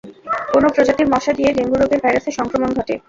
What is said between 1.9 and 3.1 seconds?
ভাইরাসের সংক্রমণ ঘটে?